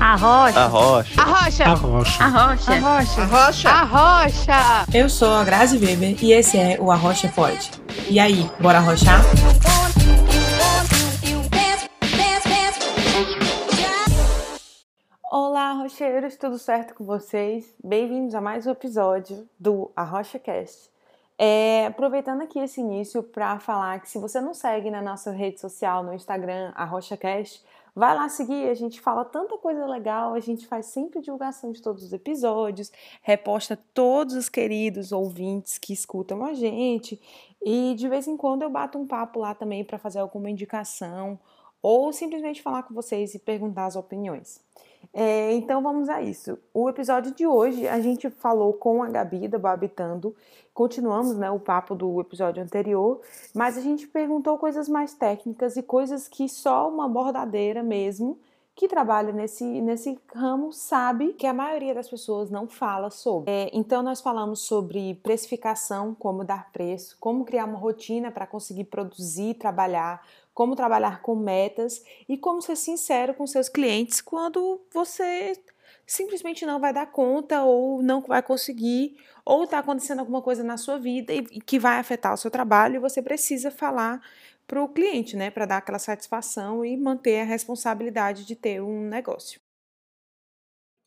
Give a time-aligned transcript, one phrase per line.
[0.00, 0.60] A rocha.
[0.60, 1.20] A rocha.
[1.20, 1.64] A rocha.
[1.64, 2.24] A rocha.
[2.24, 2.72] A rocha.
[2.72, 3.20] A rocha.
[3.20, 3.68] A rocha.
[3.68, 4.86] A rocha.
[4.94, 7.70] Eu sou a Grazi Weber e esse é o Arrocha Pode.
[8.08, 9.20] E aí, bora arrochar?
[15.30, 17.74] Olá, rocheiros, tudo certo com vocês?
[17.84, 20.88] Bem-vindos a mais um episódio do Arrocha Cast.
[21.40, 25.60] É, aproveitando aqui esse início para falar que se você não segue na nossa rede
[25.60, 30.66] social, no Instagram, ArrochaCast, vai lá seguir, a gente fala tanta coisa legal, a gente
[30.66, 32.90] faz sempre divulgação de todos os episódios,
[33.22, 37.20] reposta todos os queridos ouvintes que escutam a gente
[37.62, 41.38] e de vez em quando eu bato um papo lá também para fazer alguma indicação
[41.80, 44.60] ou simplesmente falar com vocês e perguntar as opiniões.
[45.12, 46.58] É, então vamos a isso.
[46.72, 50.34] O episódio de hoje a gente falou com a Gabi da Babitando,
[50.74, 53.20] continuamos né, o papo do episódio anterior,
[53.54, 58.38] mas a gente perguntou coisas mais técnicas e coisas que só uma bordadeira mesmo
[58.78, 63.50] que trabalha nesse, nesse ramo sabe que a maioria das pessoas não fala sobre.
[63.50, 68.84] É, então, nós falamos sobre precificação, como dar preço, como criar uma rotina para conseguir
[68.84, 75.60] produzir, trabalhar, como trabalhar com metas e como ser sincero com seus clientes quando você
[76.06, 80.76] simplesmente não vai dar conta ou não vai conseguir ou está acontecendo alguma coisa na
[80.76, 84.22] sua vida e que vai afetar o seu trabalho e você precisa falar
[84.68, 89.00] para o cliente, né, para dar aquela satisfação e manter a responsabilidade de ter um
[89.08, 89.60] negócio.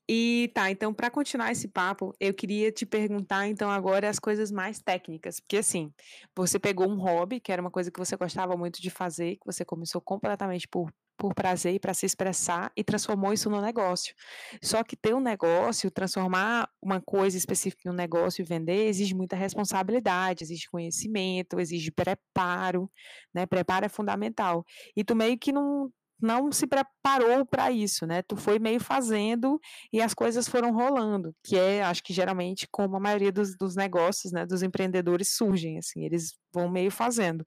[0.10, 4.52] E tá, então para continuar esse papo, eu queria te perguntar então agora as coisas
[4.52, 5.94] mais técnicas, porque assim,
[6.36, 9.46] você pegou um hobby, que era uma coisa que você gostava muito de fazer, que
[9.46, 14.16] você começou completamente por por prazer e para se expressar e transformou isso no negócio.
[14.60, 19.14] Só que ter um negócio, transformar uma coisa específica em um negócio e vender, exige
[19.14, 22.90] muita responsabilidade, exige conhecimento, exige preparo,
[23.32, 23.46] né?
[23.46, 24.66] Preparo é fundamental.
[24.96, 28.22] E tu meio que não não se preparou para isso, né?
[28.22, 29.60] Tu foi meio fazendo
[29.92, 33.76] e as coisas foram rolando, que é, acho que geralmente como a maioria dos, dos
[33.76, 37.44] negócios, né, dos empreendedores surgem, assim, eles vão meio fazendo.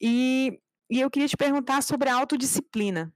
[0.00, 0.58] E,
[0.90, 3.12] e eu queria te perguntar sobre a autodisciplina,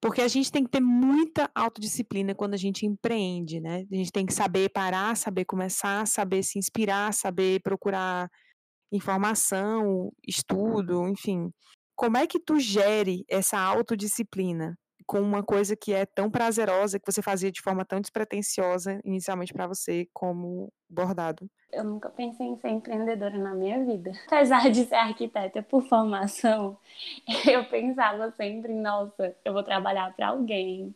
[0.00, 3.84] porque a gente tem que ter muita autodisciplina quando a gente empreende, né?
[3.90, 8.30] A gente tem que saber parar, saber começar, saber se inspirar, saber procurar
[8.92, 11.50] informação, estudo, enfim.
[11.96, 14.78] Como é que tu gere essa autodisciplina
[15.08, 19.54] com uma coisa que é tão prazerosa, que você fazia de forma tão despretensiosa inicialmente
[19.54, 21.50] para você como bordado?
[21.72, 24.12] Eu nunca pensei em ser empreendedora na minha vida.
[24.28, 26.78] Apesar de ser arquiteta por formação,
[27.50, 30.94] eu pensava sempre, nossa, eu vou trabalhar para alguém,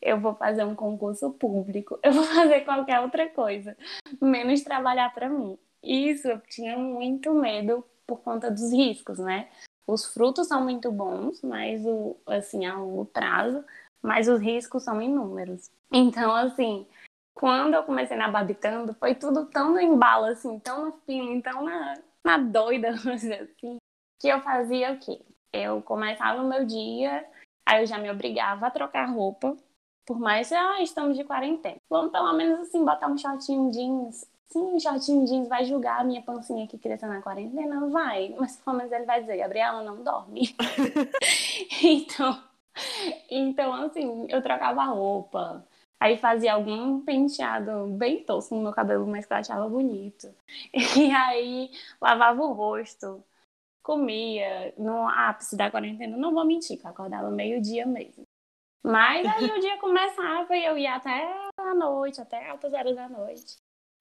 [0.00, 3.76] eu vou fazer um concurso público, eu vou fazer qualquer outra coisa,
[4.22, 5.58] menos trabalhar para mim.
[5.82, 9.50] Isso eu tinha muito medo por conta dos riscos, né?
[9.90, 13.64] Os frutos são muito bons, mas o assim a longo prazo,
[14.02, 15.70] mas os riscos são inúmeros.
[15.92, 16.86] Então, assim,
[17.34, 21.64] quando eu comecei na Babitando, foi tudo tão no embalo, assim, tão no feeling, tão
[21.64, 23.78] na, na doida, assim,
[24.20, 25.20] que eu fazia o quê?
[25.52, 27.26] Eu começava o meu dia,
[27.66, 29.56] aí eu já me obrigava a trocar roupa,
[30.06, 31.76] por mais que ah, estamos de quarentena.
[31.88, 36.04] Vamos pelo menos assim botar um shortinho jeans, Sim, o shortinho jeans vai julgar a
[36.04, 37.88] minha pancinha que cresceu na quarentena?
[37.88, 38.34] Vai.
[38.38, 40.54] Mas pelo menos ele vai dizer, Gabriela não dorme.
[41.82, 42.42] então,
[43.30, 45.64] então, assim, eu trocava roupa.
[46.00, 50.34] Aí fazia algum penteado bem tosco no meu cabelo, mas que eu achava bonito.
[50.74, 53.22] E aí lavava o rosto,
[53.82, 56.16] comia no ápice da quarentena.
[56.16, 58.24] Não vou mentir, que eu acordava meio-dia mesmo.
[58.82, 63.08] Mas aí o dia começava e eu ia até a noite, até altas horas da
[63.08, 63.59] noite.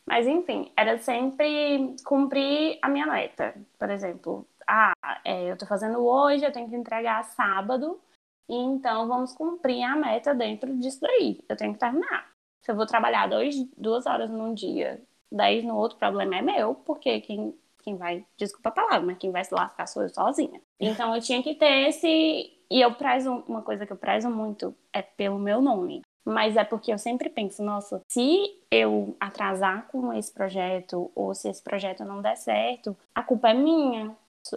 [0.10, 3.54] Mas enfim, era sempre cumprir a minha meta.
[3.78, 4.92] Por exemplo, ah,
[5.24, 8.02] é, eu tô fazendo hoje, eu tenho que entregar sábado,
[8.50, 11.40] então vamos cumprir a meta dentro disso daí.
[11.48, 12.28] Eu tenho que terminar.
[12.64, 15.00] Se eu vou trabalhar dois, duas horas num dia,
[15.32, 19.32] dez no outro, problema é meu, porque quem, quem vai, desculpa a palavra, mas quem
[19.32, 20.60] vai se lascar sou eu sozinha.
[20.80, 22.52] Então eu tinha que ter esse.
[22.72, 26.02] E eu prezo, uma coisa que eu prezo muito é pelo meu nome.
[26.26, 31.50] Mas é porque eu sempre penso, nossa, se eu atrasar com esse projeto ou se
[31.50, 34.16] esse projeto não der certo, a culpa é minha.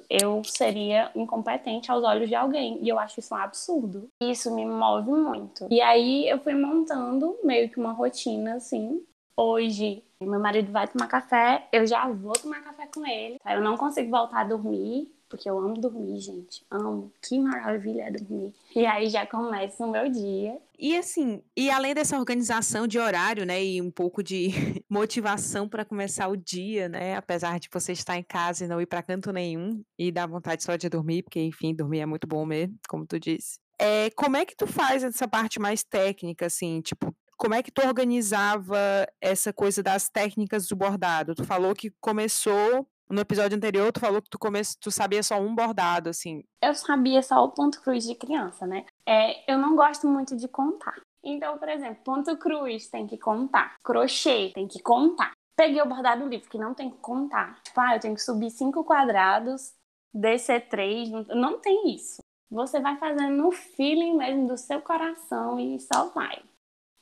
[0.09, 2.79] Eu seria incompetente aos olhos de alguém.
[2.83, 4.09] E eu acho isso um absurdo.
[4.23, 5.67] Isso me move muito.
[5.71, 9.05] E aí eu fui montando meio que uma rotina assim.
[9.37, 13.39] Hoje, meu marido vai tomar café, eu já vou tomar café com ele.
[13.45, 16.63] Eu não consigo voltar a dormir porque eu amo dormir, gente.
[16.71, 17.11] Amo.
[17.23, 18.53] Que maravilha é dormir.
[18.77, 20.59] E aí já começa o meu dia.
[20.79, 24.49] E assim, e além dessa organização de horário, né, e um pouco de
[24.91, 28.85] motivação para começar o dia, né, apesar de você estar em casa e não ir
[28.85, 32.45] para canto nenhum e dar vontade só de dormir, porque enfim, dormir é muito bom
[32.45, 33.59] mesmo, como tu disse.
[33.79, 37.73] é, como é que tu faz essa parte mais técnica, assim, tipo, como é que
[37.73, 38.79] tu organizava
[39.21, 41.35] essa coisa das técnicas do bordado?
[41.35, 44.61] Tu falou que começou no episódio anterior, tu falou que tu, come...
[44.81, 46.43] tu sabia só um bordado, assim.
[46.63, 48.87] Eu sabia só o ponto cruz de criança, né?
[49.07, 51.01] É, eu não gosto muito de contar.
[51.23, 53.75] Então, por exemplo, ponto cruz tem que contar.
[53.85, 55.33] Crochê tem que contar.
[55.57, 57.61] Peguei o bordado livre, que não tem que contar.
[57.63, 59.73] Tipo, ah, eu tenho que subir cinco quadrados,
[60.13, 61.11] descer três.
[61.11, 62.23] Não tem isso.
[62.51, 66.43] Você vai fazendo no feeling mesmo do seu coração e só vai.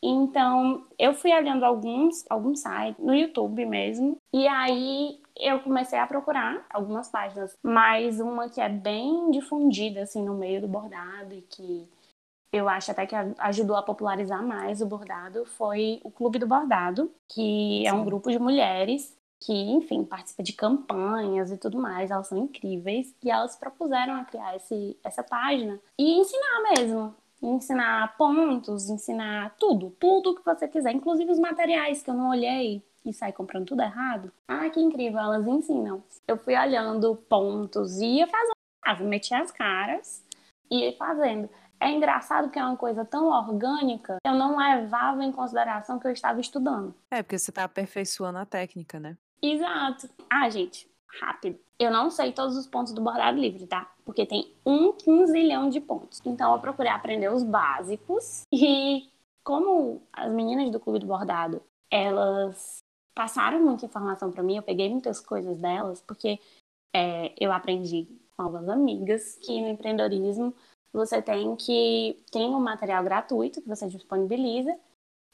[0.03, 6.07] Então, eu fui olhando alguns, alguns sites, no YouTube mesmo, e aí eu comecei a
[6.07, 11.43] procurar algumas páginas, mas uma que é bem difundida, assim, no meio do bordado e
[11.43, 11.87] que
[12.53, 17.11] eu acho até que ajudou a popularizar mais o bordado foi o Clube do Bordado,
[17.29, 22.27] que é um grupo de mulheres que, enfim, participa de campanhas e tudo mais, elas
[22.27, 28.89] são incríveis, e elas propuseram a criar esse, essa página e ensinar mesmo ensinar pontos,
[28.89, 33.33] ensinar tudo, tudo que você quiser, inclusive os materiais que eu não olhei e saí
[33.33, 34.31] comprando tudo errado.
[34.47, 36.03] Ah, que incrível, elas ensinam.
[36.29, 38.53] Eu fui olhando pontos e ia fazendo,
[38.85, 40.23] ah, metia as caras
[40.71, 41.49] e ia fazendo.
[41.83, 46.07] É engraçado porque é uma coisa tão orgânica que eu não levava em consideração que
[46.07, 46.95] eu estava estudando.
[47.11, 49.17] É, porque você está aperfeiçoando a técnica, né?
[49.43, 50.11] Exato.
[50.29, 50.90] Ah, gente,
[51.21, 51.59] rápido.
[51.79, 53.91] Eu não sei todos os pontos do bordado livre, tá?
[54.05, 56.21] Porque tem um quinzilhão de pontos.
[56.25, 59.09] Então eu procurei aprender os básicos e
[59.43, 62.79] como as meninas do clube do bordado, elas
[63.15, 66.39] passaram muita informação para mim, eu peguei muitas coisas delas, porque
[66.95, 70.55] é, eu aprendi com algumas amigas que no empreendedorismo
[70.93, 74.77] você tem que tem um material gratuito que você disponibiliza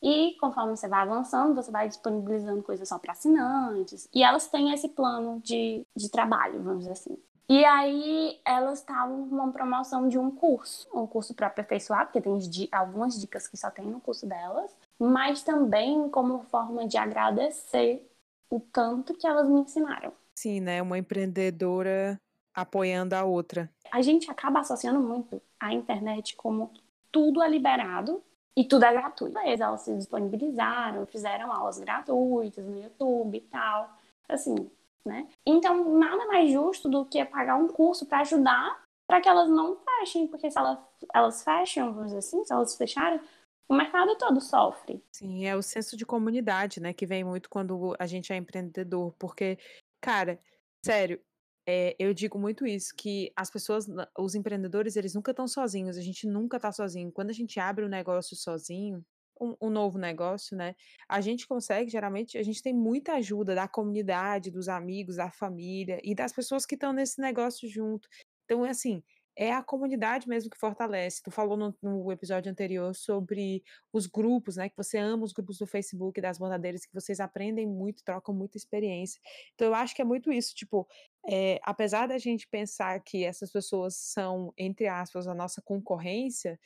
[0.02, 4.08] e conforme você vai avançando, você vai disponibilizando coisas só para assinantes.
[4.14, 7.18] E elas têm esse plano de, de trabalho, vamos dizer assim.
[7.48, 12.20] E aí elas estavam com uma promoção de um curso, um curso para aperfeiçoar, porque
[12.20, 12.38] tem
[12.72, 18.04] algumas dicas que só tem no curso delas, mas também como forma de agradecer
[18.50, 20.12] o tanto que elas me ensinaram.
[20.34, 20.82] Sim, né?
[20.82, 22.20] Uma empreendedora
[22.52, 23.70] apoiando a outra.
[23.92, 26.72] A gente acaba associando muito a internet como
[27.12, 28.22] tudo é liberado
[28.56, 29.38] e tudo é gratuito.
[29.38, 33.90] Elas se disponibilizaram, fizeram aulas gratuitas no YouTube e tal.
[34.28, 34.70] Assim,
[35.04, 35.28] né?
[35.46, 39.76] Então, nada mais justo do que pagar um curso para ajudar para que elas não
[39.76, 40.78] fechem, porque se elas,
[41.14, 43.20] elas fecham, vamos dizer assim, se elas fecharem,
[43.68, 45.02] o mercado todo sofre.
[45.12, 49.14] Sim, é o senso de comunidade, né, que vem muito quando a gente é empreendedor,
[49.18, 49.58] porque,
[50.00, 50.40] cara,
[50.84, 51.20] sério,
[51.66, 53.86] é, eu digo muito isso, que as pessoas,
[54.16, 57.10] os empreendedores, eles nunca estão sozinhos, a gente nunca está sozinho.
[57.10, 59.04] Quando a gente abre um negócio sozinho,
[59.40, 60.74] um, um, novo negócio, né?
[61.08, 66.00] A gente consegue, geralmente, a gente tem muita ajuda da comunidade, dos amigos, da família
[66.02, 68.08] e das pessoas que estão nesse negócio junto.
[68.44, 69.02] Então, é assim,
[69.36, 71.22] é a comunidade mesmo que fortalece.
[71.22, 73.62] Tu falou no, no, episódio anterior sobre
[73.92, 74.70] os grupos, né?
[74.70, 78.56] Que você ama os grupos do Facebook das bordadeiras, que vocês aprendem muito, trocam muita
[78.56, 79.20] experiência.
[79.54, 80.88] Então eu acho que é muito isso, tipo,
[81.30, 86.58] é, apesar da gente pensar que essas pessoas são, entre aspas, a nossa concorrência,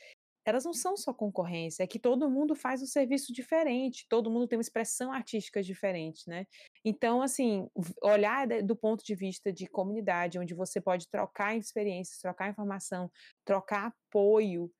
[0.45, 4.47] elas não são só concorrência, é que todo mundo faz um serviço diferente, todo mundo
[4.47, 6.47] tem uma expressão artística diferente, né?
[6.83, 7.67] Então, assim,
[8.01, 13.11] olhar do ponto de vista de comunidade, onde você pode trocar experiências, trocar informação,
[13.45, 14.71] trocar apoio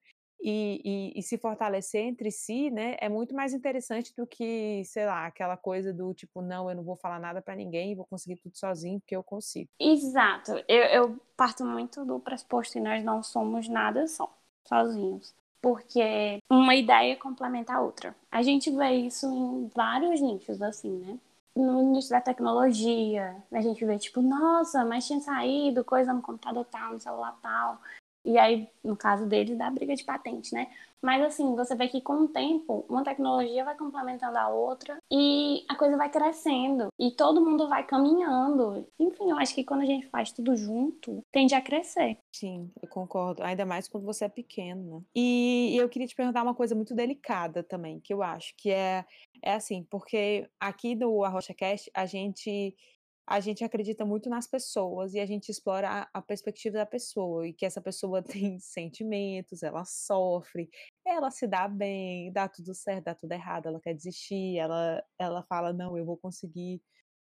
[0.41, 2.95] e, e, e se fortalecer entre si, né?
[3.00, 6.83] É muito mais interessante do que, sei lá, aquela coisa do tipo, não, eu não
[6.83, 9.69] vou falar nada para ninguém, vou conseguir tudo sozinho, porque eu consigo.
[9.79, 10.51] Exato.
[10.67, 14.31] Eu, eu parto muito do pressuposto que nós não somos nada só,
[14.67, 18.15] sozinhos porque uma ideia complementa a outra.
[18.31, 21.19] A gente vê isso em vários nichos, assim, né?
[21.55, 26.65] No nicho da tecnologia, a gente vê tipo, nossa, mas tinha saído coisa no computador
[26.65, 27.79] tal, no celular tal.
[28.23, 30.67] E aí, no caso deles, dá briga de patente, né?
[31.01, 35.65] Mas assim, você vê que com o tempo, uma tecnologia vai complementando a outra e
[35.67, 38.87] a coisa vai crescendo e todo mundo vai caminhando.
[38.99, 42.17] Enfim, eu acho que quando a gente faz tudo junto, tende a crescer.
[42.31, 43.41] Sim, eu concordo.
[43.41, 45.01] Ainda mais quando você é pequeno, né?
[45.15, 49.03] E eu queria te perguntar uma coisa muito delicada também, que eu acho que é,
[49.41, 52.75] é assim, porque aqui no Arrocha Cast a gente
[53.27, 57.47] a gente acredita muito nas pessoas e a gente explora a, a, perspectiva da pessoa
[57.47, 60.69] e que essa pessoa tem sentimentos, ela sofre,
[61.05, 65.43] ela se dá bem, dá tudo certo, dá tudo errado, ela quer desistir, ela, ela
[65.43, 66.81] fala, não, eu vou conseguir,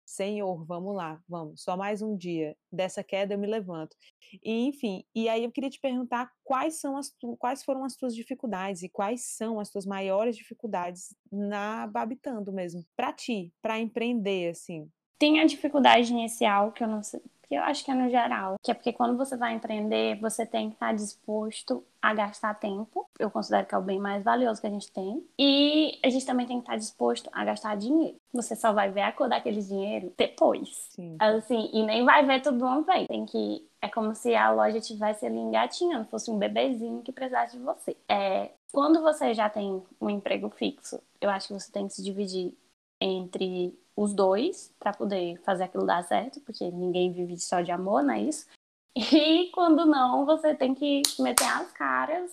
[0.07, 3.95] Senhor, vamos lá, vamos, só mais um dia, dessa queda eu me levanto.
[4.43, 7.95] E, enfim, e aí eu queria te perguntar quais, são as tu, quais foram as
[7.95, 13.79] tuas dificuldades e quais são as tuas maiores dificuldades na Babitando mesmo, para ti, para
[13.79, 17.95] empreender, assim, tem a dificuldade inicial, que eu não sei, que eu acho que é
[17.95, 22.13] no geral, que é porque quando você vai empreender, você tem que estar disposto a
[22.13, 23.09] gastar tempo.
[23.19, 25.25] Eu considero que é o bem mais valioso que a gente tem.
[25.39, 28.17] E a gente também tem que estar disposto a gastar dinheiro.
[28.35, 30.69] Você só vai ver a cor daquele dinheiro depois.
[30.91, 31.17] Sim.
[31.19, 33.07] Assim, e nem vai ver tudo uma vez.
[33.09, 37.57] Tem que é como se a loja tivesse ali engatinhando, fosse um bebezinho que precisasse
[37.57, 37.97] de você.
[38.09, 42.03] É, quando você já tem um emprego fixo, eu acho que você tem que se
[42.03, 42.53] dividir
[43.01, 48.03] entre os dois para poder fazer aquilo dar certo, porque ninguém vive só de amor,
[48.03, 48.47] não é isso?
[48.97, 52.33] E quando não, você tem que meter as caras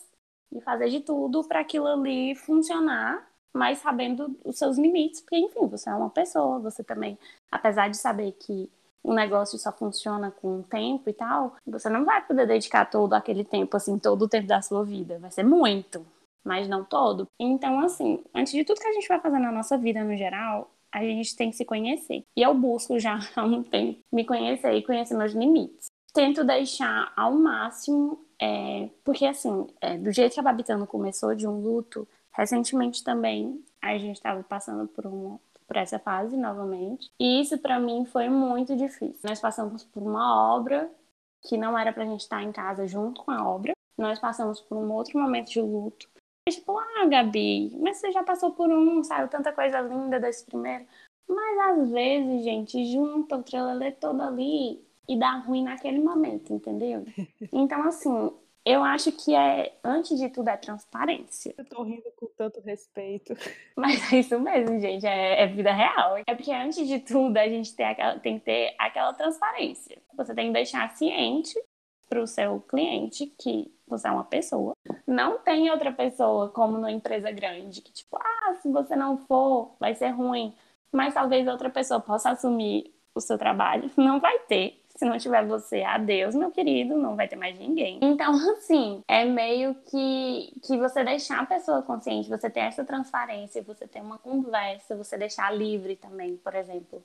[0.51, 5.67] e fazer de tudo para aquilo ali funcionar, mas sabendo os seus limites, porque enfim,
[5.67, 7.19] você é uma pessoa, você também,
[7.51, 8.69] apesar de saber que
[9.03, 13.13] o negócio só funciona com o tempo e tal, você não vai poder dedicar todo
[13.13, 15.19] aquele tempo, assim, todo o tempo da sua vida.
[15.19, 16.05] Vai ser muito,
[16.45, 17.27] mas não todo.
[17.39, 20.71] Então, assim, antes de tudo que a gente vai fazer na nossa vida no geral,
[20.91, 22.23] a gente tem que se conhecer.
[22.37, 25.87] E eu busco já há um tempo me conhecer e conhecer meus limites.
[26.13, 31.45] Tento deixar ao máximo, é, porque assim, é, do jeito que a Babitano começou de
[31.45, 37.09] um luto, recentemente também a gente estava passando por uma por essa fase novamente.
[37.19, 39.19] E isso para mim foi muito difícil.
[39.23, 40.89] Nós passamos por uma obra
[41.41, 43.73] que não era pra gente estar em casa junto com a obra.
[43.97, 46.07] Nós passamos por um outro momento de luto
[46.47, 50.85] Tipo, ah, Gabi, mas você já passou por um, saiu tanta coisa linda desse primeiro.
[51.27, 57.03] Mas às vezes, gente, junta o trelelê todo ali e dá ruim naquele momento, entendeu?
[57.51, 58.31] Então, assim,
[58.63, 61.53] eu acho que é, antes de tudo, é transparência.
[61.57, 63.33] Eu tô rindo com tanto respeito.
[63.75, 66.17] Mas é isso mesmo, gente, é, é vida real.
[66.27, 69.97] É porque antes de tudo, a gente tem, aquela, tem que ter aquela transparência.
[70.15, 71.55] Você tem que deixar ciente
[72.07, 74.73] para o seu cliente que você é uma pessoa.
[75.07, 79.75] Não tem outra pessoa como numa empresa grande que, tipo, ah, se você não for,
[79.79, 80.53] vai ser ruim.
[80.91, 83.89] Mas talvez outra pessoa possa assumir o seu trabalho.
[83.97, 84.81] Não vai ter.
[84.97, 87.99] Se não tiver você, adeus, meu querido, não vai ter mais ninguém.
[88.01, 93.61] Então, assim, é meio que, que você deixar a pessoa consciente, você ter essa transparência,
[93.61, 97.03] você ter uma conversa, você deixar livre também, por exemplo,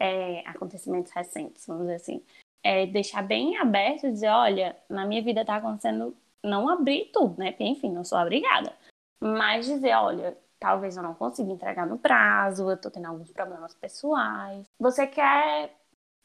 [0.00, 2.24] é, acontecimentos recentes, vamos dizer assim
[2.62, 7.38] é, deixar bem aberto e dizer, olha, na minha vida tá acontecendo, não abrir tudo,
[7.38, 7.50] né?
[7.52, 8.72] Porque, enfim, não sou obrigada.
[9.20, 13.74] Mas dizer, olha, talvez eu não consiga entregar no prazo, eu tô tendo alguns problemas
[13.74, 14.66] pessoais.
[14.78, 15.74] Você quer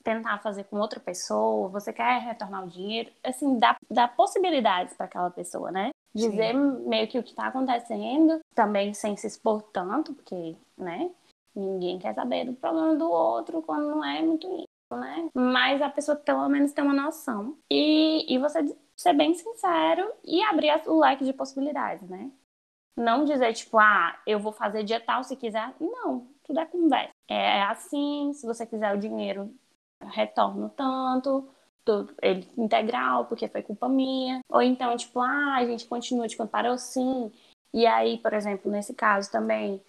[0.03, 5.05] tentar fazer com outra pessoa, você quer retornar o dinheiro, assim, dá, dá possibilidades para
[5.05, 5.91] aquela pessoa, né?
[6.13, 6.87] Dizer Sim.
[6.87, 11.09] meio que o que está acontecendo, também sem se expor tanto, porque, né?
[11.55, 14.47] Ninguém quer saber do problema do outro quando não é muito
[14.95, 15.29] né?
[15.33, 17.57] Mas a pessoa pelo menos tem uma noção.
[17.69, 22.31] E, e você ser bem sincero e abrir o leque de possibilidades, né?
[22.95, 25.73] Não dizer, tipo, ah, eu vou fazer dia tal se quiser.
[25.79, 27.11] Não, tudo é conversa.
[27.27, 29.53] É assim, se você quiser o dinheiro,
[30.01, 31.49] retorno tanto,
[31.83, 34.41] tudo, ele integral, porque foi culpa minha.
[34.49, 37.31] Ou então, tipo, ah, a gente continua de quando parou sim.
[37.73, 39.81] E aí, por exemplo, nesse caso também,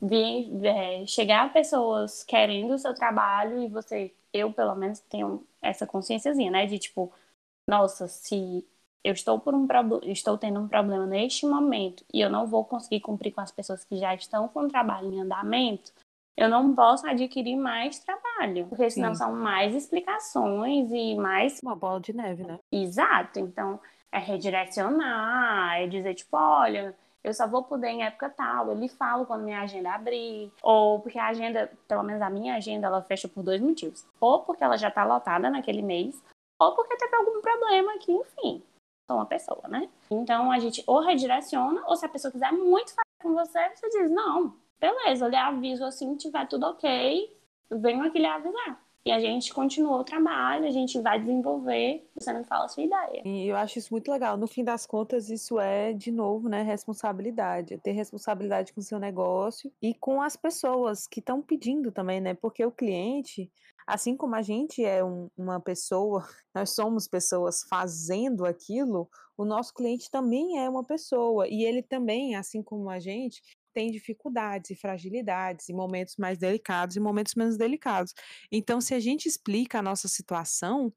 [0.00, 5.86] vir, é, chegar pessoas querendo o seu trabalho e você eu pelo menos tenho essa
[5.86, 6.66] consciênciazinha, né?
[6.66, 7.12] De tipo,
[7.68, 8.66] nossa, se
[9.04, 9.66] eu estou por um
[10.04, 13.84] estou tendo um problema neste momento e eu não vou conseguir cumprir com as pessoas
[13.84, 15.92] que já estão com o trabalho em andamento,
[16.36, 19.18] eu não posso adquirir mais trabalho, porque senão Sim.
[19.18, 22.58] são mais explicações e mais uma bola de neve, né?
[22.70, 23.38] Exato.
[23.38, 23.78] Então,
[24.10, 28.68] é redirecionar, é dizer tipo, olha, eu só vou poder em época tal.
[28.68, 30.52] Eu lhe falo quando minha agenda abrir.
[30.62, 34.06] Ou porque a agenda, pelo menos a minha agenda, ela fecha por dois motivos.
[34.20, 36.22] Ou porque ela já tá lotada naquele mês,
[36.58, 38.62] ou porque teve algum problema que, enfim,
[39.08, 39.88] sou uma pessoa, né?
[40.10, 43.88] Então a gente ou redireciona, ou se a pessoa quiser muito falar com você, você
[43.88, 47.36] diz, não, beleza, eu lhe aviso assim, tiver tudo ok,
[47.70, 48.80] venho aqui lhe avisar.
[49.04, 52.84] E a gente continua o trabalho, a gente vai desenvolver, você me fala a sua
[52.84, 53.22] ideia.
[53.24, 54.36] E eu acho isso muito legal.
[54.36, 57.78] No fim das contas, isso é, de novo, né, responsabilidade.
[57.78, 62.34] Ter responsabilidade com o seu negócio e com as pessoas que estão pedindo também, né?
[62.34, 63.50] Porque o cliente,
[63.84, 69.74] assim como a gente é um, uma pessoa, nós somos pessoas fazendo aquilo, o nosso
[69.74, 71.48] cliente também é uma pessoa.
[71.48, 73.42] E ele também, assim como a gente,
[73.72, 78.14] tem dificuldades e fragilidades, e momentos mais delicados e momentos menos delicados.
[78.50, 80.92] Então, se a gente explica a nossa situação,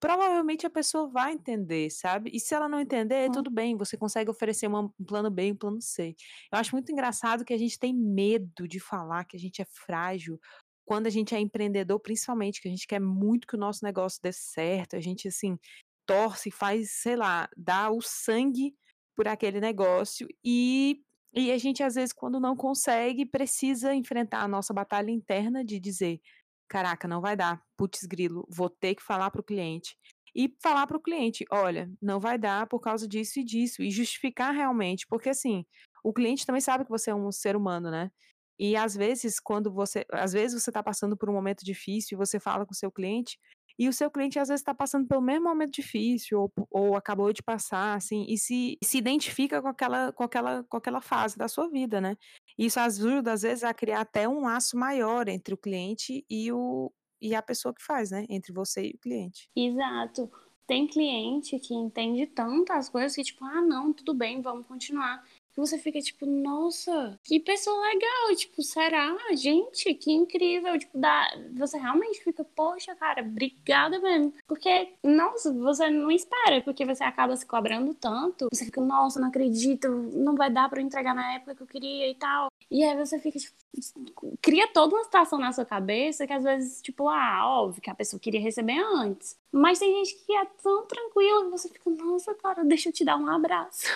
[0.00, 2.30] provavelmente a pessoa vai entender, sabe?
[2.32, 3.32] E se ela não entender, hum.
[3.32, 6.16] tudo bem, você consegue oferecer uma, um plano B e um plano C.
[6.52, 9.66] Eu acho muito engraçado que a gente tem medo de falar que a gente é
[9.66, 10.40] frágil
[10.86, 14.20] quando a gente é empreendedor, principalmente, que a gente quer muito que o nosso negócio
[14.20, 15.56] dê certo, a gente, assim,
[16.04, 18.74] torce, faz, sei lá, dá o sangue
[19.14, 21.00] por aquele negócio e
[21.32, 25.78] e a gente, às vezes, quando não consegue, precisa enfrentar a nossa batalha interna de
[25.78, 26.20] dizer:
[26.68, 29.96] caraca, não vai dar, putz grilo, vou ter que falar para o cliente.
[30.34, 33.90] E falar para o cliente, olha, não vai dar por causa disso e disso, e
[33.90, 35.66] justificar realmente, porque assim,
[36.04, 38.10] o cliente também sabe que você é um ser humano, né?
[38.58, 40.04] E às vezes, quando você.
[40.12, 42.92] Às vezes você está passando por um momento difícil e você fala com o seu
[42.92, 43.38] cliente,
[43.80, 47.32] e o seu cliente às vezes está passando pelo mesmo momento difícil, ou, ou acabou
[47.32, 51.48] de passar, assim, e se, se identifica com aquela, com, aquela, com aquela fase da
[51.48, 52.14] sua vida, né?
[52.58, 56.92] Isso ajuda, às vezes, a criar até um laço maior entre o cliente e, o,
[57.22, 58.26] e a pessoa que faz, né?
[58.28, 59.48] Entre você e o cliente.
[59.56, 60.30] Exato.
[60.66, 65.24] Tem cliente que entende tantas coisas que, tipo, ah, não, tudo bem, vamos continuar
[65.60, 69.16] você fica tipo, nossa, que pessoa legal, tipo, será?
[69.34, 71.30] Gente, que incrível, tipo, dá...
[71.56, 74.32] você realmente fica, poxa, cara, obrigada mesmo.
[74.46, 79.28] Porque, nossa, você não espera, porque você acaba se cobrando tanto, você fica, nossa, não
[79.28, 82.50] acredito, não vai dar para entregar na época que eu queria e tal.
[82.70, 86.80] E aí você fica, tipo, cria toda uma situação na sua cabeça que às vezes,
[86.80, 89.36] tipo, ah, óbvio que a pessoa queria receber antes.
[89.52, 93.04] Mas tem gente que é tão tranquila que você fica, nossa, cara, deixa eu te
[93.04, 93.86] dar um abraço.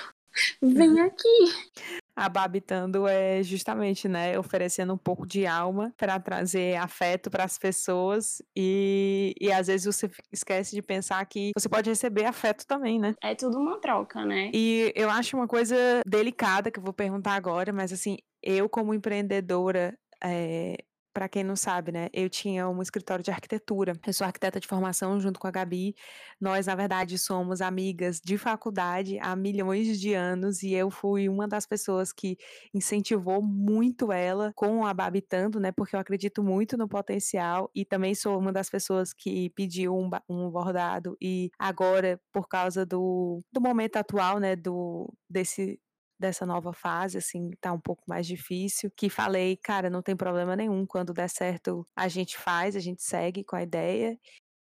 [0.63, 1.29] Vem aqui.
[2.17, 8.41] Ababitando é justamente, né, oferecendo um pouco de alma para trazer afeto para as pessoas
[8.57, 13.15] e, e às vezes você esquece de pensar que você pode receber afeto também, né?
[13.21, 14.51] É tudo uma troca, né?
[14.55, 15.75] E eu acho uma coisa
[16.07, 20.77] delicada que eu vou perguntar agora, mas assim, eu como empreendedora, é,
[21.15, 23.93] para quem não sabe, né, eu tinha um escritório de arquitetura.
[24.07, 25.95] Eu sou arquiteta de formação junto com a Gabi.
[26.41, 31.47] Nós, na verdade, somos amigas de faculdade há milhões de anos e eu fui uma
[31.49, 32.37] das pessoas que
[32.75, 38.15] incentivou muito ela com a Babitando, né, porque eu acredito muito no potencial e também
[38.15, 43.61] sou uma das pessoas que pediu um, um bordado e agora, por causa do, do
[43.61, 45.79] momento atual, né, do desse
[46.19, 50.57] dessa nova fase, assim, tá um pouco mais difícil, que falei, cara, não tem problema
[50.57, 54.19] nenhum, quando der certo a gente faz, a gente segue com a ideia.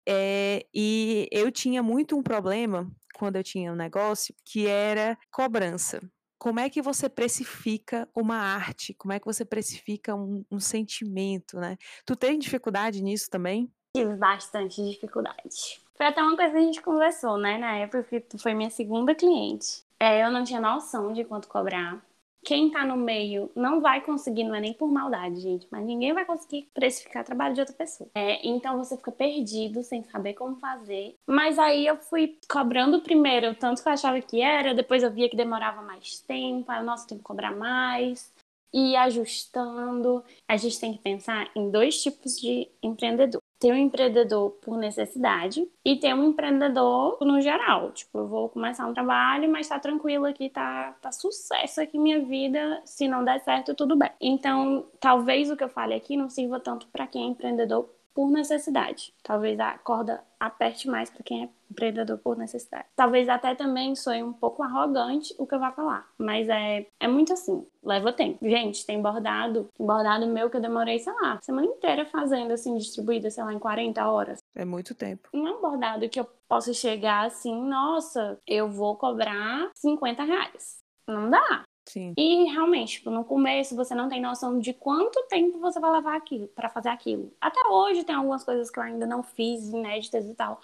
[0.08, 5.99] É, e eu tinha muito um problema quando eu tinha um negócio que era cobrança.
[6.39, 8.95] Como é que você precifica uma arte?
[8.95, 11.78] Como é que você precifica um, um sentimento, né?
[12.04, 13.71] Tu tem dificuldade nisso também?
[13.95, 15.80] Tive bastante dificuldade.
[15.95, 17.60] Foi até uma coisa que a gente conversou, né?
[17.60, 19.86] Na época que tu foi minha segunda cliente.
[20.01, 22.03] É, eu não tinha noção de quanto cobrar.
[22.43, 26.11] Quem tá no meio não vai conseguir, não é nem por maldade, gente, mas ninguém
[26.11, 28.09] vai conseguir precificar trabalho de outra pessoa.
[28.15, 31.13] É, então você fica perdido, sem saber como fazer.
[31.27, 35.29] Mas aí eu fui cobrando primeiro, tanto que eu achava que era, depois eu via
[35.29, 38.33] que demorava mais tempo, aí, nossa, tem que cobrar mais.
[38.73, 40.23] E ajustando.
[40.47, 45.69] A gente tem que pensar em dois tipos de empreendedor tem um empreendedor por necessidade
[45.86, 47.91] e tem um empreendedor no geral.
[47.91, 52.19] Tipo, eu vou começar um trabalho, mas tá tranquilo aqui, tá, tá sucesso aqui minha
[52.26, 52.82] vida.
[52.84, 54.10] Se não der certo, tudo bem.
[54.19, 58.30] Então, talvez o que eu fale aqui não sirva tanto para quem é empreendedor por
[58.30, 59.13] necessidade.
[59.24, 62.86] Talvez a corda aperte mais para quem é empreendedor por necessidade.
[62.95, 67.08] Talvez até também soe um pouco arrogante o que eu vou falar, mas é, é
[67.08, 68.38] muito assim, leva tempo.
[68.47, 73.30] Gente, tem bordado, bordado meu que eu demorei, sei lá, semana inteira fazendo assim, distribuída,
[73.30, 74.39] sei lá, em 40 horas.
[74.56, 75.30] É muito tempo.
[75.34, 80.82] Não é um bordado que eu posso chegar assim, nossa, eu vou cobrar 50 reais.
[81.08, 81.63] Não dá.
[81.91, 82.13] Sim.
[82.17, 86.15] E realmente, tipo, no começo você não tem noção de quanto tempo você vai levar
[86.15, 87.34] aquilo para fazer aquilo.
[87.41, 90.62] Até hoje tem algumas coisas que eu ainda não fiz, inéditas e tal.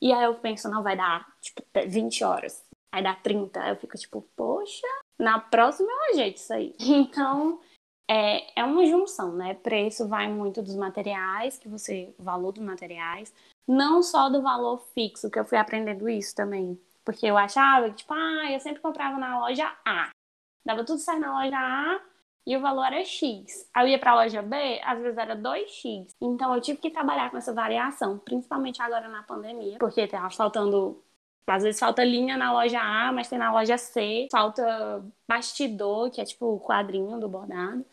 [0.00, 2.64] E aí eu penso, não, vai dar, tipo, 20 horas.
[2.90, 3.60] Aí dá 30.
[3.60, 4.86] Aí eu fico tipo, poxa,
[5.18, 6.74] na próxima eu ajeito isso aí.
[6.80, 7.60] Então,
[8.10, 9.52] é, é uma junção, né?
[9.52, 13.34] Preço vai muito dos materiais, que você, o valor dos materiais,
[13.68, 16.80] não só do valor fixo, que eu fui aprendendo isso também.
[17.04, 20.10] Porque eu achava que, tipo, ah, eu sempre comprava na loja A.
[20.64, 22.00] Dava tudo certo na loja A
[22.46, 23.68] e o valor era X.
[23.74, 26.14] Aí eu ia para a loja B, às vezes era 2X.
[26.20, 31.02] Então eu tive que trabalhar com essa variação, principalmente agora na pandemia, porque tava faltando.
[31.46, 36.20] Às vezes falta linha na loja A, mas tem na loja C, falta bastidor, que
[36.20, 37.84] é tipo o quadrinho do bordado.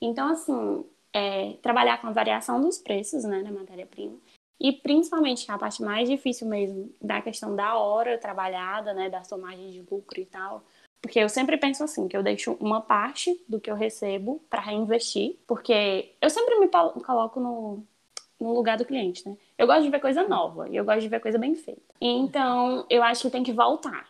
[0.00, 0.84] Então, assim,
[1.14, 4.18] é, trabalhar com a variação dos preços, né, da matéria-prima.
[4.60, 9.70] E principalmente a parte mais difícil mesmo da questão da hora trabalhada, né, da somagem
[9.70, 10.62] de lucro e tal,
[11.00, 14.60] porque eu sempre penso assim, que eu deixo uma parte do que eu recebo para
[14.60, 17.84] reinvestir, porque eu sempre me coloco no,
[18.40, 19.36] no lugar do cliente, né?
[19.56, 21.94] Eu gosto de ver coisa nova e eu gosto de ver coisa bem feita.
[22.00, 24.08] Então, eu acho que tem que voltar.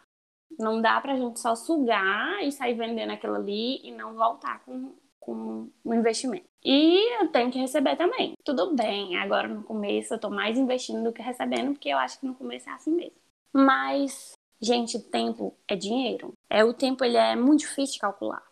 [0.59, 4.95] Não dá pra gente só sugar e sair vendendo aquilo ali e não voltar com,
[5.21, 6.47] com o investimento.
[6.65, 8.33] E eu tenho que receber também.
[8.43, 12.19] Tudo bem, agora no começo eu tô mais investindo do que recebendo, porque eu acho
[12.19, 13.17] que no começo é assim mesmo.
[13.53, 16.33] Mas Gente, tempo é dinheiro.
[16.49, 18.43] É o tempo ele é muito difícil de calcular.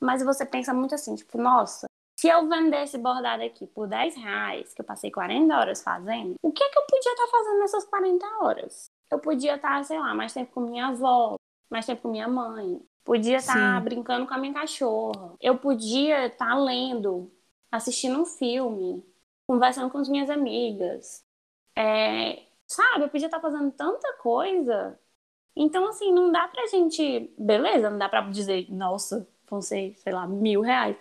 [0.00, 1.86] Mas você pensa muito assim, tipo, nossa,
[2.18, 6.50] Se eu vendesse bordado aqui por 10 reais, que eu passei 40 horas fazendo, o
[6.50, 8.86] que, é que eu podia estar tá fazendo nessas 40 horas?
[9.08, 11.36] Eu podia estar, tá, sei lá, mais tempo com minha avó,
[11.70, 12.82] mais tempo com minha mãe.
[13.04, 15.36] Podia estar tá brincando com a minha cachorra.
[15.40, 17.32] Eu podia estar lendo,
[17.70, 19.04] assistindo um filme,
[19.46, 21.24] conversando com as minhas amigas.
[21.76, 24.98] É, sabe, eu podia estar fazendo tanta coisa.
[25.56, 27.30] Então, assim, não dá pra gente.
[27.36, 30.96] Beleza, não dá pra dizer, nossa, vão ser, sei lá, mil reais.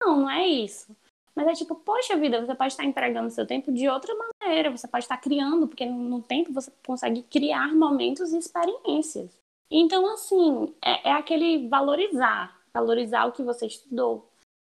[0.00, 0.94] Não, não é isso.
[1.34, 4.86] Mas é tipo, poxa vida, você pode estar empregando seu tempo de outra maneira, você
[4.86, 9.30] pode estar criando, porque no tempo você consegue criar momentos e experiências.
[9.70, 14.28] Então, assim, é, é aquele valorizar, valorizar o que você estudou,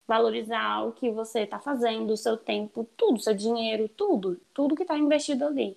[0.09, 4.83] valorizar o que você está fazendo, o seu tempo, tudo, seu dinheiro, tudo, tudo que
[4.83, 5.77] está investido ali.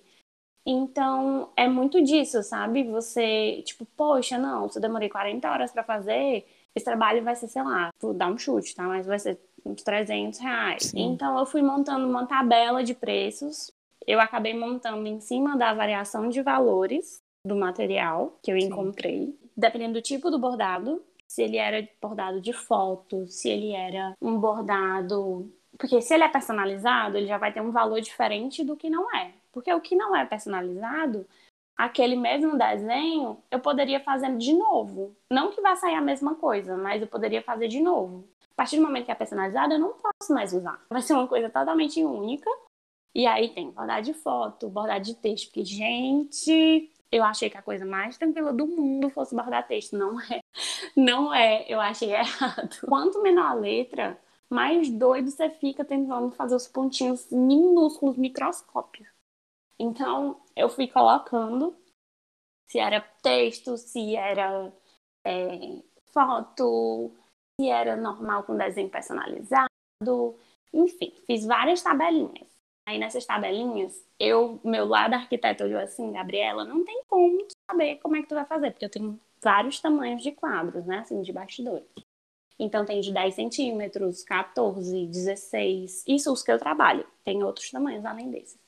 [0.64, 2.84] Então, é muito disso, sabe?
[2.84, 7.48] Você, tipo, poxa, não, se eu demorei 40 horas para fazer, esse trabalho vai ser,
[7.48, 8.84] sei lá, vou dar um chute, tá?
[8.84, 10.84] Mas vai ser uns 300 reais.
[10.84, 11.12] Sim.
[11.12, 13.72] Então, eu fui montando uma tabela de preços.
[14.06, 18.68] Eu acabei montando em cima da variação de valores do material que eu Sim.
[18.68, 19.36] encontrei.
[19.56, 24.38] Dependendo do tipo do bordado, se ele era bordado de foto, se ele era um
[24.38, 25.52] bordado.
[25.78, 29.14] Porque se ele é personalizado, ele já vai ter um valor diferente do que não
[29.14, 29.32] é.
[29.52, 31.26] Porque o que não é personalizado,
[31.76, 35.14] aquele mesmo desenho, eu poderia fazer de novo.
[35.30, 38.24] Não que vá sair a mesma coisa, mas eu poderia fazer de novo.
[38.52, 40.80] A partir do momento que é personalizado, eu não posso mais usar.
[40.90, 42.50] Vai ser uma coisa totalmente única.
[43.14, 47.62] E aí tem bordado de foto, bordado de texto, porque, gente, eu achei que a
[47.62, 49.96] coisa mais tranquila do mundo fosse bordar texto.
[49.96, 50.40] Não é.
[50.96, 51.66] Não é.
[51.68, 52.74] Eu achei errado.
[52.88, 59.08] Quanto menor a letra, mais doido você fica tentando fazer os pontinhos minúsculos, microscópios.
[59.82, 61.76] Então, eu fui colocando
[62.70, 64.72] se era texto, se era
[65.26, 67.12] é, foto,
[67.60, 69.68] se era normal com desenho personalizado.
[70.72, 72.48] Enfim, fiz várias tabelinhas.
[72.86, 78.14] Aí nessas tabelinhas, eu, meu lado arquiteto olhou assim, Gabriela, não tem como saber como
[78.14, 81.32] é que tu vai fazer, porque eu tenho vários tamanhos de quadros, né, assim, de
[81.32, 81.88] bastidores.
[82.56, 87.04] Então tem de 10 centímetros, 14, 16, isso os que eu trabalho.
[87.24, 88.61] Tem outros tamanhos além desses.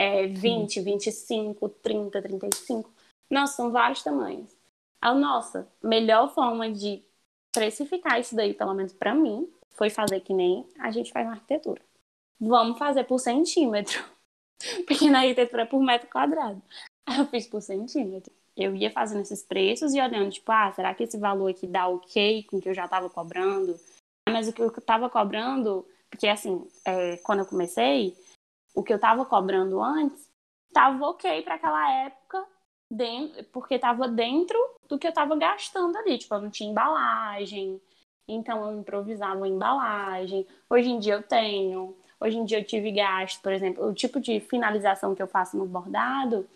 [0.00, 0.82] É 20, Sim.
[0.82, 2.90] 25, 30, 35.
[3.30, 4.50] Nossa, são vários tamanhos.
[5.00, 7.02] A nossa melhor forma de
[7.52, 11.32] precificar isso daí, pelo menos para mim, foi fazer que nem a gente faz na
[11.32, 11.82] arquitetura
[12.40, 14.02] vamos fazer por centímetro.
[14.86, 16.62] Porque na arquitetura é por metro quadrado.
[17.18, 18.32] Eu fiz por centímetro.
[18.56, 21.88] Eu ia fazendo esses preços e olhando, tipo, ah, será que esse valor aqui dá
[21.88, 23.78] ok com o que eu já estava cobrando?
[24.28, 28.14] Mas o que eu estava cobrando, porque assim, é, quando eu comecei,
[28.74, 30.30] o que eu estava cobrando antes
[30.68, 32.46] estava ok para aquela época,
[32.90, 36.18] dentro, porque estava dentro do que eu estava gastando ali.
[36.18, 37.80] Tipo, eu não tinha embalagem,
[38.26, 40.46] então eu improvisava uma embalagem.
[40.68, 41.96] Hoje em dia eu tenho.
[42.20, 45.56] Hoje em dia eu tive gasto, por exemplo, o tipo de finalização que eu faço
[45.56, 46.46] no bordado,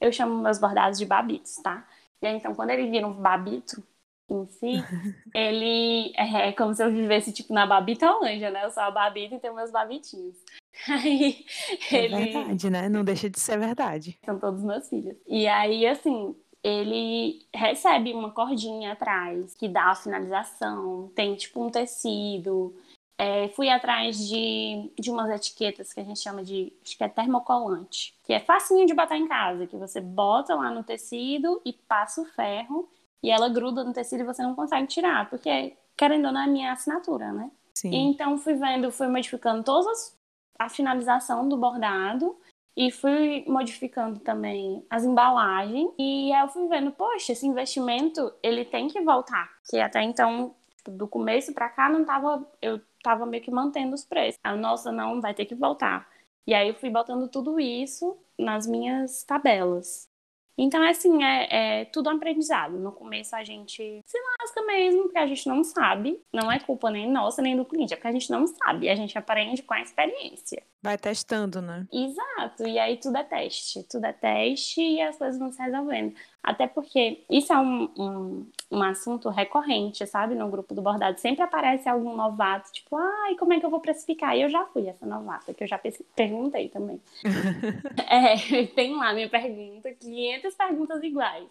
[0.00, 1.86] eu chamo meus bordados de babitos, tá?
[2.20, 3.80] E aí, então, quando ele vira um babito
[4.28, 4.72] em si,
[5.32, 8.64] ele é como se eu vivesse, tipo, na babitolândia, né?
[8.64, 10.36] Eu sou a babita e tenho meus babitinhos.
[10.88, 11.44] Aí,
[11.90, 12.16] é ele...
[12.16, 12.88] verdade, né?
[12.88, 14.18] Não deixa de ser verdade.
[14.24, 15.16] São todos meus filhos.
[15.26, 21.70] E aí, assim, ele recebe uma cordinha atrás que dá a finalização, tem tipo um
[21.70, 22.74] tecido,
[23.16, 27.08] é, fui atrás de, de umas etiquetas que a gente chama de, acho que é
[27.08, 31.72] termocolante, que é facinho de botar em casa, que você bota lá no tecido e
[31.72, 32.88] passa o ferro
[33.22, 36.46] e ela gruda no tecido e você não consegue tirar, porque querendo ou não é
[36.46, 37.50] minha assinatura, né?
[37.74, 37.94] Sim.
[37.94, 40.16] Então fui vendo, fui modificando todas
[40.58, 42.36] a finalização do bordado
[42.76, 48.64] e fui modificando também as embalagens e aí eu fui vendo, poxa, esse investimento ele
[48.64, 50.54] tem que voltar, que até então
[50.86, 54.40] do começo para cá não tava eu tava meio que mantendo os preços.
[54.42, 56.08] A nossa não vai ter que voltar.
[56.46, 60.08] E aí eu fui botando tudo isso nas minhas tabelas.
[60.56, 62.78] Então, assim, é, é tudo um aprendizado.
[62.78, 66.20] No começo a gente se lasca mesmo, porque a gente não sabe.
[66.32, 68.88] Não é culpa nem nossa, nem do cliente, é porque a gente não sabe.
[68.88, 70.62] A gente aprende com a experiência.
[70.82, 71.86] Vai testando, né?
[71.92, 72.66] Exato.
[72.66, 73.82] E aí tudo é teste.
[73.88, 76.14] Tudo é teste e as coisas vão se resolvendo.
[76.44, 80.34] Até porque isso é um, um, um assunto recorrente, sabe?
[80.34, 81.18] No grupo do bordado.
[81.18, 84.36] Sempre aparece algum novato, tipo, ai, como é que eu vou precificar?
[84.36, 85.80] E eu já fui essa novata, que eu já
[86.14, 87.00] perguntei também.
[88.06, 91.48] é, tem lá minha pergunta, 500 perguntas iguais.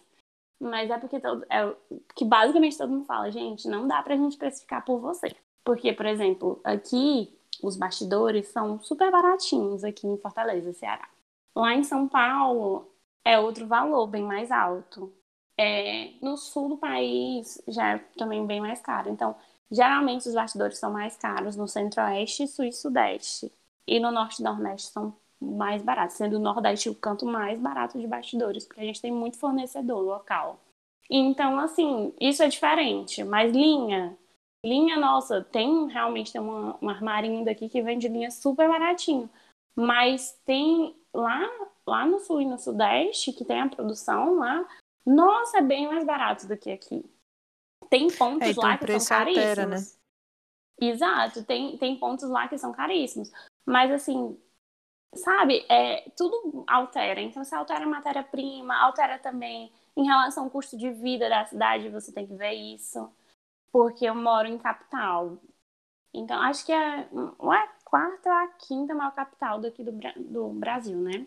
[0.59, 1.75] Mas é porque todo, é,
[2.15, 5.35] que basicamente todo mundo fala, gente, não dá pra gente precificar por você.
[5.65, 11.09] Porque, por exemplo, aqui os bastidores são super baratinhos aqui em Fortaleza, Ceará.
[11.55, 12.92] Lá em São Paulo,
[13.25, 15.13] é outro valor, bem mais alto.
[15.57, 19.09] É, no sul do país já é também bem mais caro.
[19.09, 19.35] Então,
[19.73, 23.51] Geralmente os bastidores são mais caros no centro-oeste, sul e sudeste.
[23.87, 27.99] E no norte e nordeste são mais baratos, sendo o nordeste o canto mais barato
[27.99, 30.59] de bastidores, porque a gente tem muito fornecedor local.
[31.09, 33.23] Então, assim, isso é diferente.
[33.23, 34.15] Mas linha,
[34.63, 39.27] linha nossa, tem realmente tem uma, um armarinho daqui que vende linha super baratinho.
[39.75, 41.49] Mas tem lá,
[41.87, 44.67] lá no sul e no sudeste, que tem a produção lá,
[45.05, 47.03] nossa, é bem mais barato do que aqui.
[47.89, 49.47] Tem pontos é, então lá que são caríssimos.
[49.47, 49.77] Altera, né?
[50.81, 53.31] Exato, tem, tem pontos lá que são caríssimos.
[53.65, 54.37] Mas assim,
[55.15, 57.21] sabe, é, tudo altera.
[57.21, 61.89] Então, se altera a matéria-prima, altera também em relação ao custo de vida da cidade,
[61.89, 63.11] você tem que ver isso.
[63.71, 65.37] Porque eu moro em capital.
[66.13, 69.91] Então, acho que é, ou é a quarta ou a quinta maior capital daqui do,
[70.17, 71.25] do Brasil, né?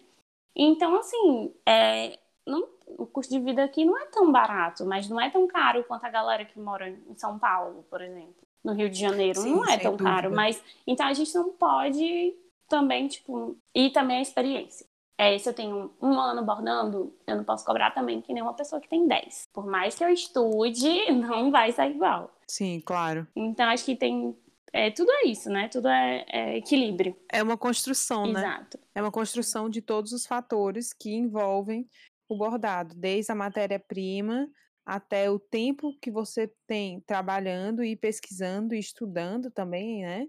[0.57, 5.21] Então, assim, é, não, o custo de vida aqui não é tão barato, mas não
[5.21, 8.35] é tão caro quanto a galera que mora em São Paulo, por exemplo.
[8.65, 10.11] No Rio de Janeiro Sim, não é tão dúvida.
[10.11, 12.35] caro, mas então a gente não pode
[12.69, 14.87] também, tipo, e também a experiência.
[15.19, 18.53] É, se eu tenho um ano bordando, eu não posso cobrar também que nem uma
[18.53, 19.49] pessoa que tem 10.
[19.53, 22.31] Por mais que eu estude, não vai sair igual.
[22.47, 23.27] Sim, claro.
[23.35, 24.37] Então acho que tem.
[24.77, 25.69] É, tudo é isso, né?
[25.69, 27.17] Tudo é, é equilíbrio.
[27.33, 28.41] É uma construção, né?
[28.41, 28.79] Exato.
[28.95, 31.89] É uma construção de todos os fatores que envolvem
[32.29, 34.47] o bordado, desde a matéria-prima
[34.85, 40.27] até o tempo que você tem trabalhando e pesquisando e estudando também, né?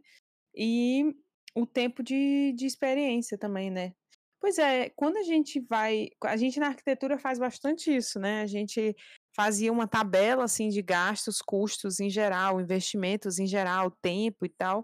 [0.55, 1.13] E
[1.53, 3.91] o tempo de, de experiência também, né?
[4.39, 6.07] Pois é, quando a gente vai.
[6.23, 8.43] A gente na arquitetura faz bastante isso, né?
[8.43, 8.95] A gente
[9.38, 14.84] fazia uma tabela assim de gastos, custos em geral, investimentos em geral, tempo e tal.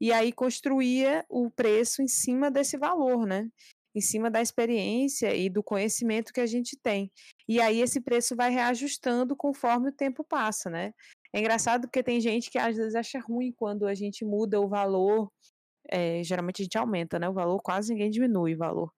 [0.00, 3.48] E aí construía o preço em cima desse valor, né?
[3.94, 7.10] Em cima da experiência e do conhecimento que a gente tem.
[7.48, 10.92] E aí esse preço vai reajustando conforme o tempo passa, né?
[11.32, 14.68] É engraçado porque tem gente que às vezes acha ruim quando a gente muda o
[14.68, 15.30] valor
[15.90, 17.28] é, geralmente a gente aumenta, né?
[17.28, 18.92] O valor, quase ninguém diminui o valor.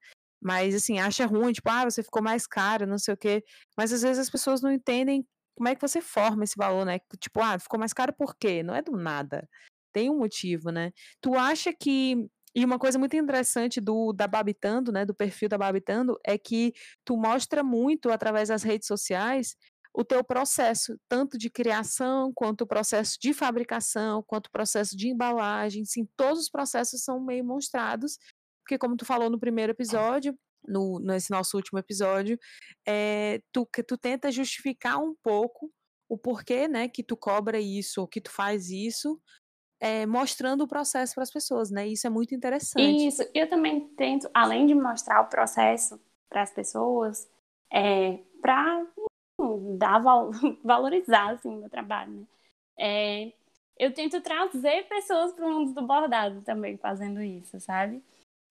[0.46, 3.42] Mas, assim, acha ruim, tipo, ah, você ficou mais caro, não sei o quê.
[3.76, 7.00] Mas às vezes as pessoas não entendem como é que você forma esse valor, né?
[7.18, 8.62] Tipo, ah, ficou mais caro por quê?
[8.62, 9.48] Não é do nada.
[9.92, 10.92] Tem um motivo, né?
[11.20, 12.28] Tu acha que.
[12.54, 16.72] E uma coisa muito interessante do da Babitando, né, do perfil da Babitando, é que
[17.04, 19.56] tu mostra muito através das redes sociais
[19.92, 25.08] o teu processo, tanto de criação, quanto o processo de fabricação, quanto o processo de
[25.08, 28.18] embalagem, sim, todos os processos são meio mostrados,
[28.66, 32.36] porque como tu falou no primeiro episódio, no, nesse nosso último episódio,
[32.86, 35.70] é, tu, tu tenta justificar um pouco
[36.08, 39.20] o porquê, né, que tu cobra isso, ou que tu faz isso,
[39.80, 41.86] é, mostrando o processo para as pessoas, né?
[41.86, 43.06] Isso é muito interessante.
[43.06, 47.28] Isso, eu também tento, além de mostrar o processo para as pessoas,
[47.72, 48.84] é, para
[49.78, 50.30] dar val
[50.64, 52.12] valorizar assim, o meu trabalho.
[52.12, 52.26] Né?
[52.78, 53.32] É,
[53.78, 58.02] eu tento trazer pessoas para o mundo do bordado também fazendo isso, sabe?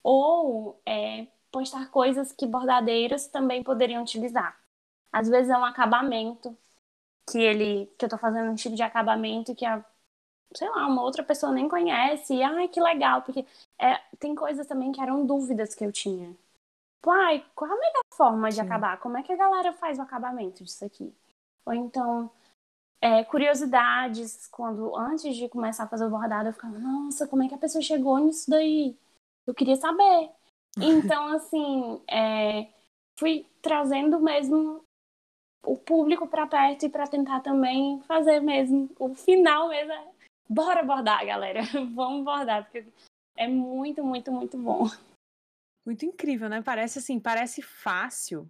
[0.05, 4.55] Ou é, postar coisas que bordadeiros também poderiam utilizar.
[5.11, 6.55] Às vezes é um acabamento
[7.27, 9.83] que ele que eu estou fazendo um tipo de acabamento que a
[10.55, 13.45] sei lá, uma outra pessoa nem conhece, e ai, que legal, porque
[13.79, 16.29] é, tem coisas também que eram dúvidas que eu tinha.
[16.97, 18.61] Tipo, ai, qual a melhor forma de Sim.
[18.61, 18.99] acabar?
[18.99, 21.13] Como é que a galera faz o acabamento disso aqui?
[21.65, 22.31] Ou então,
[23.01, 27.47] é, curiosidades, quando antes de começar a fazer o bordado, eu ficava, nossa, como é
[27.47, 28.97] que a pessoa chegou nisso daí?
[29.45, 30.31] Eu queria saber.
[30.77, 32.67] Então, assim, é,
[33.17, 34.83] fui trazendo mesmo
[35.63, 39.91] o público para perto e para tentar também fazer mesmo o final mesmo.
[39.91, 40.11] É,
[40.47, 41.61] bora bordar, galera.
[41.93, 42.85] Vamos bordar, porque
[43.35, 44.85] é muito, muito, muito bom.
[45.85, 46.61] Muito incrível, né?
[46.61, 48.49] Parece assim, parece fácil,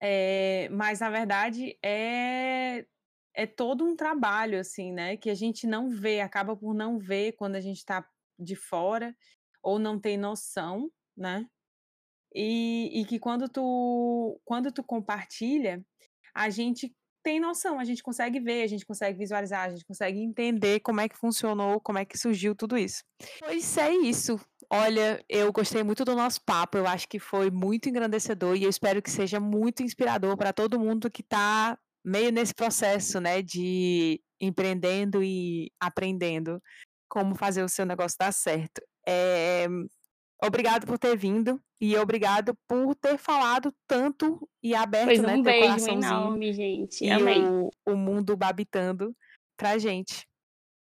[0.00, 2.86] é, mas na verdade é
[3.34, 5.16] é todo um trabalho assim, né?
[5.16, 8.04] Que a gente não vê, acaba por não ver quando a gente está
[8.36, 9.16] de fora
[9.68, 11.46] ou não tem noção, né?
[12.34, 15.84] E, e que quando tu quando tu compartilha,
[16.34, 20.20] a gente tem noção, a gente consegue ver, a gente consegue visualizar, a gente consegue
[20.20, 23.04] entender como é que funcionou, como é que surgiu tudo isso.
[23.40, 24.40] Pois é isso.
[24.70, 28.70] Olha, eu gostei muito do nosso papo, eu acho que foi muito engrandecedor e eu
[28.70, 34.22] espero que seja muito inspirador para todo mundo que está meio nesse processo, né, de
[34.40, 36.62] empreendendo e aprendendo
[37.08, 38.82] como fazer o seu negócio dar certo.
[39.08, 39.66] É,
[40.44, 45.42] obrigado por ter vindo e obrigado por ter falado tanto e aberto, pois né, um
[45.42, 47.04] beijo enorme, gente.
[47.04, 47.42] E Amei.
[47.42, 49.14] O, o mundo babitando
[49.56, 50.28] pra gente.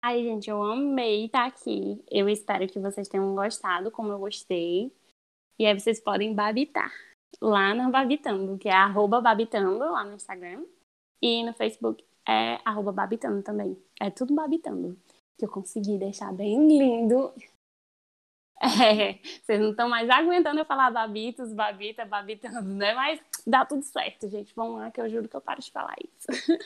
[0.04, 2.04] Ai, gente, eu amei estar aqui.
[2.12, 4.92] Eu espero que vocês tenham gostado, como eu gostei.
[5.58, 6.92] E aí vocês podem babitar
[7.42, 10.66] lá no Babitando, que é arroba babitando lá no Instagram.
[11.22, 13.78] E no Facebook é arroba babitando também.
[13.98, 14.98] É tudo babitando.
[15.38, 17.32] Que eu consegui deixar bem lindo.
[18.64, 22.94] É, vocês não estão mais aguentando eu falar babitos, babita, babitando, né?
[22.94, 24.54] Mas dá tudo certo, gente.
[24.56, 26.58] Vamos lá, que eu juro que eu paro de falar isso.